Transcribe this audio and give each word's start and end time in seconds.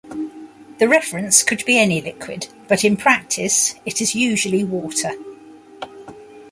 The 0.79 0.87
reference 0.89 1.43
could 1.43 1.63
be 1.63 1.77
any 1.77 2.01
liquid, 2.01 2.47
but 2.67 2.83
in 2.83 2.97
practice 2.97 3.75
it 3.85 4.01
is 4.01 4.15
usually 4.15 4.63
water. 4.63 5.11